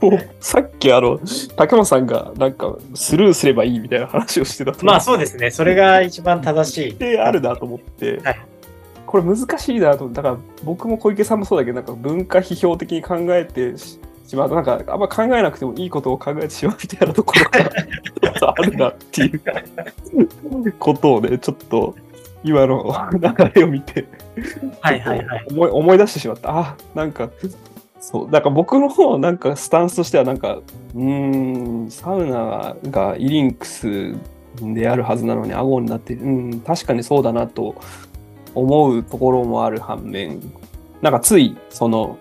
[0.00, 1.20] もうさっきあの
[1.56, 5.50] 竹本さんがなんかスルーすればいいみたいな話をしてたとまあそうですね。
[5.50, 6.96] それが一番正しい。
[6.96, 8.38] であるなと思って、はい
[9.06, 21.94] これ難しいなとだから僕も小池さんもそうだけどなんか文化批評的に考えてししまうとなんかあんま考えなくてもいいことを考えてしまうみたいなところが あるなっていうことをねちょっと
[22.42, 24.06] 今の流れを見て
[24.80, 25.46] はいはいはい。
[25.50, 27.30] 思い思い出してしまったあなんか
[28.00, 30.58] そうだから僕の方なんかスタンスとしてはなんか
[30.94, 34.14] うーんサウナがイリンクス
[34.60, 37.76] であるはずなのにアゴになってうん確かにそうだなと
[38.56, 40.40] 思うところもある反面
[41.02, 42.18] なんかついその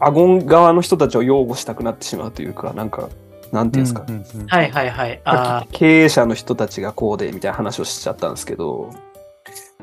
[0.00, 3.08] アゴン側の人たちを擁護したくなってしまうというかなんか
[3.52, 5.20] なんていうんですか、うんうんうんはいはいはい。
[5.24, 8.94] あ経営者の人たちがこうでみたいな話をしちゃったんですけど、い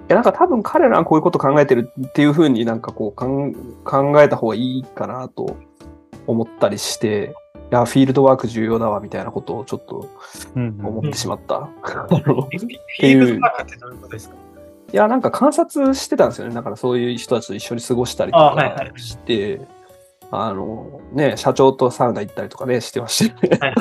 [0.10, 3.54] やなんか多分彼らはこういうこと考えてるっていうふうになんかこうかん
[3.86, 5.56] 考えた方がいいかなと
[6.27, 7.34] 思ったりして、
[7.71, 10.10] いや、フィールドワーク重要だわみたいなことをちょっと
[10.56, 11.56] うんうん思ってしまった。
[11.56, 11.67] あの
[12.10, 12.17] あ。
[12.19, 14.36] フィールドワークってどういうことですか？
[14.93, 16.54] いや、なんか観察してたんですよね。
[16.54, 19.62] だからそういう人たちと一緒に過ごしたりとあはいはいかして、
[20.32, 23.60] あの、ね、社長とサウナ行ったりとかね、してましたよね。
[23.60, 23.73] はい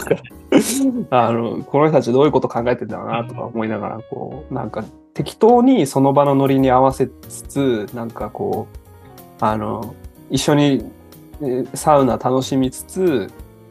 [1.10, 9.94] あの、この人たちどういうこと考えてんだろうなとか思いながら、こう、なんか適当にその場のノリに合わせつつ、なんかこう、あの、
[10.30, 10.90] 一緒に
[11.42, 13.30] えーサウナ楽しみつつ、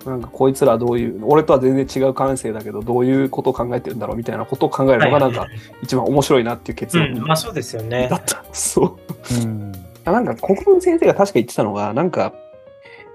[0.09, 5.47] なんかこいつらどういう、俺とは全然違う感性だけど、どういうことを考えてるんだろうみたいなことを考えるのがなんか
[5.81, 8.17] 一番面白いなっていう結論うん、まあそうですよねだ。
[8.17, 8.43] った。
[8.51, 9.43] そう。
[9.43, 9.71] うん
[10.05, 12.33] あなんか国分先生が確か言ってたのが、なんか、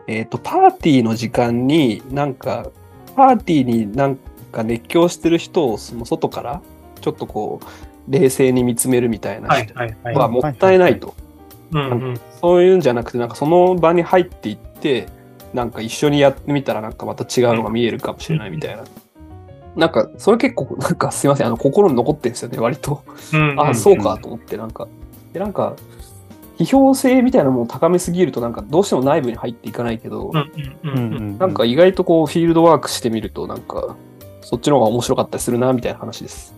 [0.07, 2.71] えっ、と、パーティーの時間に、なんか、
[3.17, 4.19] パーティーになん
[4.53, 6.63] か熱狂してる人をその外から、
[7.01, 10.15] ちょっとこう、冷静に見つめるみたいなはい人はいはい。
[10.15, 11.15] はもったいないと。
[11.73, 12.21] うんうん。
[12.41, 15.07] そういうんじゃなくて、なんかその場に入っていって、
[15.55, 18.85] なんか一緒にやってみたらなんかまた違うのが見えるかもしれないみたいな。
[19.77, 23.03] なんか、それ結構、なんかすいません、あの、心に残ってるんですよね、割と。
[23.33, 24.87] うんあ、そうかと思って、なんか、
[25.33, 25.75] で、なんか、
[26.59, 30.33] 批評性みたいなものを高めすぎると、なんか、どうしても内部に入っていかないけど。
[31.39, 33.97] なんか意外とこう、フィールドワークしてみると、なんか、
[34.43, 36.55] そっちの方が面白かったりするな、みたいな話です。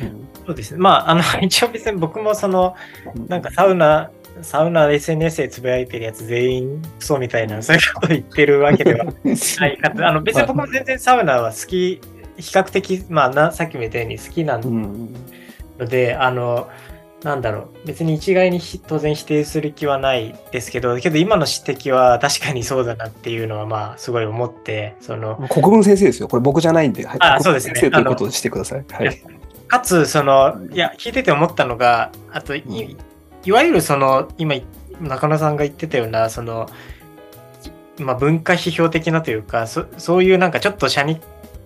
[0.00, 0.80] うんそうですね。
[0.80, 2.74] まあ、あの、一応別に僕もその、
[3.28, 4.10] なんかサウナ、
[4.42, 9.04] サウナ SNS でつぶやいてるやつ全員クソみたいな、そういうこと言ってるわけでは
[9.60, 10.06] ないかと。
[10.06, 12.00] あの、別に僕も全然サウナは好き、
[12.36, 15.14] 比較的、まあな、さっきも言ったように好きなうん。
[15.78, 16.68] ので、あの、
[17.22, 26.28] なんだろう、別に一概にひ当然否定する気はないですけど、けど今の指摘は確かにそうだなっていうのは、まあ、すごい思って、その、国分先生ですよ。
[26.28, 28.84] これ僕じゃないんで、はい、あそうですね先生ということにしてください。
[28.90, 29.10] はいい。
[29.68, 32.96] かつ、その、いや、聞いてて思ったのが、あと、いうん
[33.44, 34.56] いわゆるその、今、
[35.00, 36.68] 中野さんが言ってたような、その、
[37.98, 41.20] まあ、文化批評的なというか、そそういうなんかちょっと社に、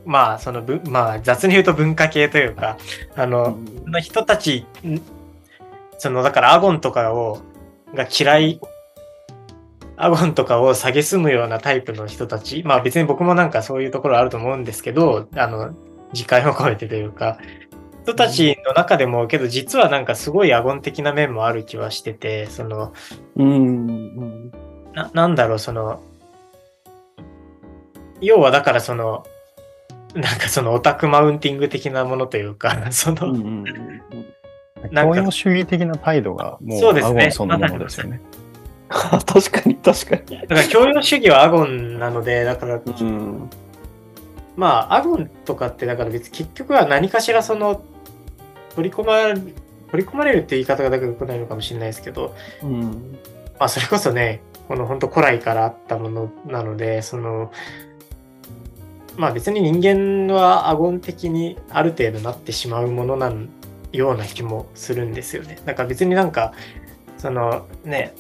[0.05, 2.79] まあ、その、ぶまあ、雑に言うと文化系というか、
[3.17, 5.01] あの、の人たち、ん
[5.99, 7.41] その、だからアゴンとかを、
[7.95, 8.61] が嫌い、
[9.97, 15.75] アゴンとかを蔑むようなタイプの人たち、まあ別に僕もなんかそういうところあると思うんですけど、あの、
[16.13, 17.39] 自戒を込めてというか、
[18.09, 22.95] 人たちの中でも、けど実はなんかすごいアゴン的な面もある気はしてて、その、
[23.37, 23.51] うん。
[23.51, 24.53] うん。
[24.95, 26.03] ななんだろう、その、
[28.23, 29.27] 要はだからその、
[30.15, 33.37] なんかそのオタクマウンティング的なものというか、 その、うん。
[33.37, 34.03] うん。
[34.91, 38.21] なんか教養主義的な態度がもうそうですねアゴンそのものですよね。
[38.89, 40.41] 確かに、確かに。
[40.41, 43.51] だから教養主義はアゴンなので、だから、うん。
[44.57, 47.83] まあ、アゴンとかって、だから別に結局は何かしらその、
[48.79, 49.35] 取り込ま、
[49.91, 53.19] 取り込まれるって言い方がだ良くないのかもしれないですけど、うん。
[53.59, 57.51] まあ、それこそね、この本当古来からあったものなので、その、
[59.17, 63.33] まあ別に人間はアゴン的にある程度なってしまうものな
[63.91, 65.59] ような気もするんですよね。
[65.65, 66.53] だから別になんか、
[67.17, 68.15] そのね、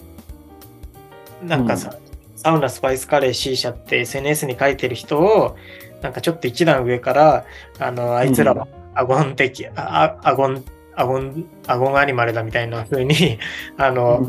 [1.40, 1.96] なんかさ、
[2.34, 5.56] サウナスパイスカレー C 社って SNS に書いてる人を、
[6.02, 7.44] なんかちょっと一段上から、
[7.78, 8.66] あの、あいつらは
[8.98, 10.64] アゴン的、ああアゴン、
[10.96, 13.38] アゴン、アゴンアニマルだみたいな風に、
[13.78, 14.26] あの、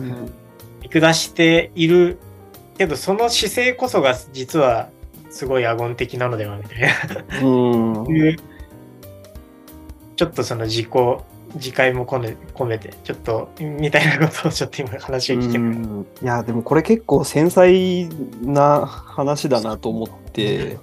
[0.83, 2.19] 見下している
[2.77, 4.89] けど、その姿勢こそが実は
[5.31, 7.41] すごいアゴン的なのではみたいな。
[7.41, 8.15] うん。
[8.15, 8.35] いう
[10.15, 10.87] ちょっとその自己、
[11.55, 18.07] 自戒も込め込めて、ちょっと、みたいなことをちょっと今話を聞きましうんいや、でもこれ結構繊細
[18.43, 20.77] な話だなと思って、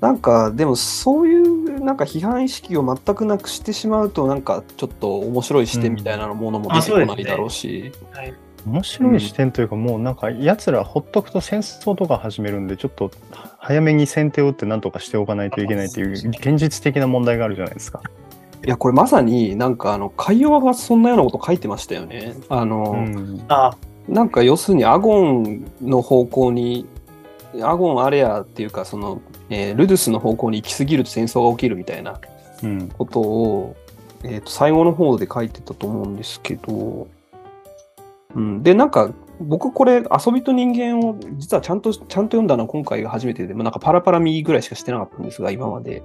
[0.00, 1.53] なんか、でもそういう
[1.84, 7.92] なんか批判意識を全くなくしてしまうと、なんかちょっと面白い視点みたいなものも出てこないだろうし。
[8.12, 8.20] た。
[8.20, 8.34] はい。
[8.66, 13.10] 面白い視点というか、もうなんか、奴らほっとくと戦争とか始めるんで、ちょっと
[13.58, 18.00] 早めに先手を打って何とかしておかないといけないという現実的な問題があるじゃないですか。
[18.64, 22.34] いや、これまさになんかあの、海洋がそんなようなこと書いてましたよね。
[22.48, 23.76] あの、うんあ、
[24.08, 26.86] なんか要するにアゴンの方向に、
[27.62, 32.20] アゴンアレアっていうか、その、えールドゥスの方向に行き過ぎると戦争が起きるみたいな
[32.62, 33.76] うんことを、
[34.22, 37.08] えーと最後の方で書いてたと思うんですけど、
[38.34, 46.02] うん、で、なんか、僕これ、遊びと人間を実はちゃんと、ちゃんと読んだのは今回が初めてで、まあなんかパラパラ右ぐらいしかしてなかったんですが、今まで。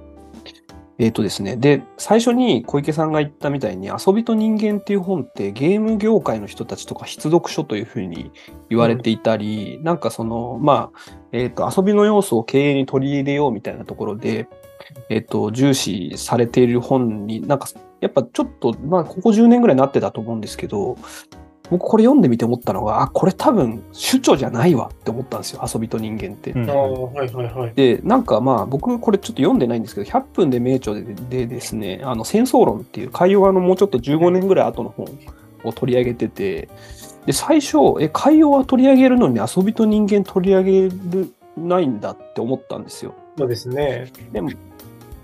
[1.00, 1.56] えっ、とですね。
[1.56, 8.30] で、最初に小池さんが言ったみたいに、遊びと人間っていう本ってゲーム業界の人たちとか必読書というふうに
[8.68, 14.46] 言われていたり、なんかその、まあ、えっ、と、遊びの要素を経営に取り入れようみたいなところで、
[15.08, 17.66] えっ、と、重視されている本に、なんか、
[18.02, 20.98] やっぱちょっと、まあ、ここ10年ぐらいなってたと思うんですけど、
[21.70, 26.50] 僕これ読んでみて思ったのが、あ、これ多分主張じゃないわって思ったんですよ、遊びと人間って。
[26.50, 27.72] うんあはいはいはい。
[27.74, 35.06] で、なんかまあ、僕これちょっと読んでないんですけど、100分で名著ででですね、あの、戦争論っていう海洋側のもうちょっと15年ぐらい後の本
[35.64, 36.68] を取り上げてて、
[37.26, 43.14] で、最初、え、海洋は取り上げるのに遊びと人間取り上げるないんだって思ったんですよ。
[43.38, 44.10] そうですね。
[44.32, 44.50] でも、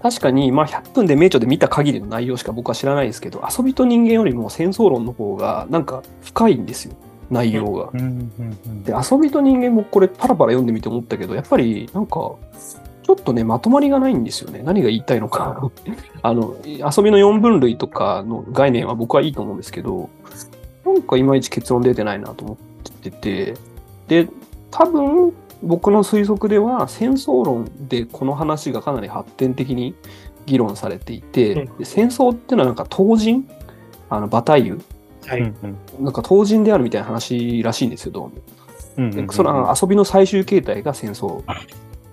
[0.03, 6.95] 確かに、まあ、100分で名著で見た限りの内容しか僕は知らないですけど、遊びと人間よりも戦争論の方が、なんか深いんですよ、
[7.31, 7.91] 内容が。
[8.85, 12.35] で、遊びと人間もこれパラパラ読んでみて思ったけど、やっぱりなんか、
[13.07, 14.63] ちょっとね、まとまりがないんですよね。
[14.65, 15.71] 何が言いたいのか。
[16.23, 20.11] あの、遊びの4分類とかの概念は僕はいいと思うんですけど、
[20.85, 22.57] なんかいまいち結論出てないなと思っ
[23.01, 23.55] てて、
[24.09, 24.29] で、
[24.71, 25.33] 多分、
[25.63, 29.95] 僕の推測では戦争論でこの話がかなり発展的に
[30.45, 33.49] 議論されていて、うんで戦争っていうのはなんか当人？
[34.09, 34.81] あの、バタイユ？
[35.27, 35.53] はい。
[36.01, 38.35] なんか当人であるみたいな話らしいんですよ、どうも。
[38.99, 41.43] うんうんうんでその遊びの最終形態が戦争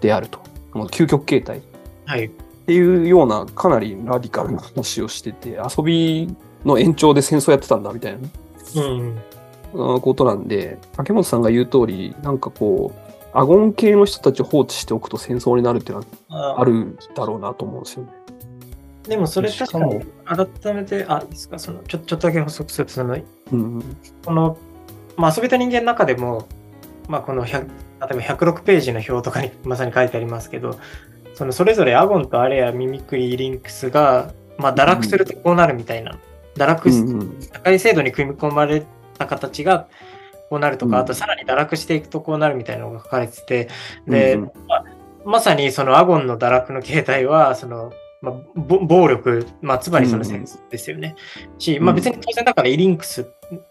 [0.01, 0.39] であると。
[0.73, 1.61] もう究極形態っ
[2.05, 2.31] はい。
[2.65, 6.33] ていうようなかなりラディカルな話をしてて、遊び
[6.65, 9.15] の延長で戦争やってたんだみたいうん。
[9.15, 13.02] なことなんで、竹本さんが言う通り、なんかこう、
[13.33, 18.11] アゴン系の人たちを放置しておくと戦争になるっていうのはああるだろうなと思うんですよね。
[19.07, 23.17] でもそれ確かに改めて、あ、いいですか、そのちょちょっとだけ補足すると、その
[23.51, 23.83] うん。
[24.25, 24.57] この、
[25.17, 26.47] まあ、遊びと人間の中でも、
[27.09, 27.67] まあ、この100例
[28.11, 30.77] えば106ページの表とかに まさに書いてありますけど、
[31.33, 36.17] そのそれぞれアゴンとアレア、ミミクリ、イリンクスが、まあ、堕落するとこうなるみたいな、
[36.55, 37.41] 堕落し、うんうん。
[37.41, 38.85] 社会制度に組み込まれ
[39.17, 39.87] た形が
[40.53, 43.69] こうなるとか、うんあとさらに堕落していくとこうなるみたいなのが書かれてて、
[44.07, 44.85] で、まあ
[45.25, 47.91] まさにそのアゴンの堕落の形態は、その、
[48.21, 51.15] まあ、ぼ暴力、まあ、つまりその戦争ですよね。
[51.57, 53.27] し、まあうん別に当然だからイリンクス、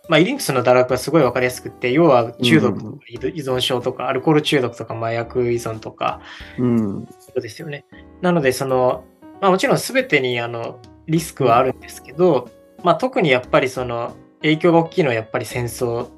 [0.09, 6.21] まあイリンクスの堕落はすごいわかりやすくって、要は中毒とか依存症とか、アルコール中毒とか麻薬依存とか、
[6.59, 7.07] うん。
[7.21, 7.85] そうですよね。
[8.23, 9.05] なので、その、
[9.41, 12.51] まあもちろん全てにあのリスクはあるんですけど、
[12.83, 16.09] まあ特にやっぱりその影響が大きいのはやっぱり戦争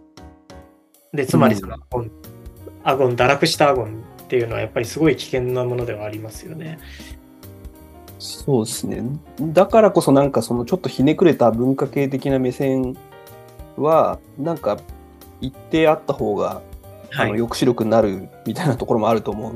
[1.14, 2.10] で、つまりそのアゴン、
[2.82, 6.78] アゴン、堕落したアゴンっていうのはやっぱりすごい危険なものではありますよね。
[8.18, 9.02] そうですね。
[9.40, 12.96] だからこそなんかそのちょっとひねくれた文化系的な目線
[13.76, 14.78] は、なんか
[15.40, 16.62] 一定あった方が、
[17.16, 19.54] あの抑止力になるみたいなところもあると思う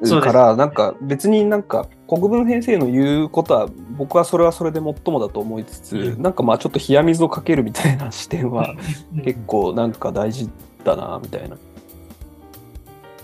[0.00, 0.06] うん。
[0.06, 8.74] そうから、なんか別になんか国分先生の言うことは、僕はそれはそれで最もだと思いつつ、うんなんかまあちょっと冷や水をかけるみたいな視点は
[9.14, 10.50] うん結構なんか大事
[10.82, 11.56] だな、みたいな。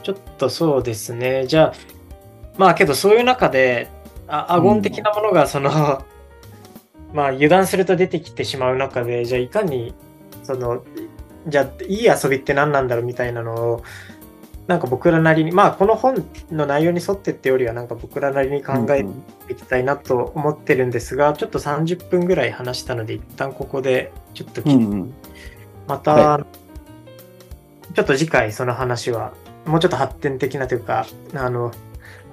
[0.05, 1.49] ちょっとそうですね。
[1.49, 1.75] じゃあ、
[2.59, 3.89] まあけどそういう中で、
[4.29, 5.71] あアゴン的なものがその、
[7.13, 9.95] まあ油断すると出てきてしまう中で、じゃあいかに、
[10.45, 10.85] その、
[11.49, 13.83] じゃあいい遊びって何なんだろうみたいなのを、
[14.67, 25.15] なんか僕らなりにまあこの本の内容に沿ってってよりはなんか僕らなりに考えていきたいなと思ってるんですが、うんうん、ちょっと30分ぐらい話したので一旦ここでちょっと、うんうん、
[25.87, 29.35] また、はい、ちょっと次回その話は
[29.67, 31.73] もうちょっと発展的なというかあの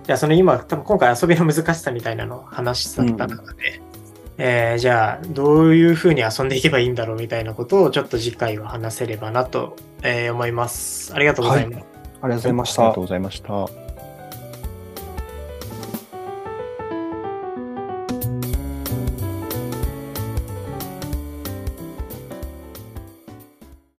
[0.03, 3.53] じゃあその今多分今回遊びの難しさみたいなのを話した中で、うん、
[4.39, 11.13] えー、じゃあどういうふうに遊んでいけばいいんだろうみたいなことをちょっと次回は話せればなと、え、思います。
[11.13, 11.83] ありがとうございます。
[11.83, 11.92] はい
[12.23, 12.81] ありがとうございました。
[12.81, 13.92] ありがとうございました。